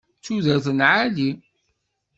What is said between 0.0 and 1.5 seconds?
D tudert n lɛali.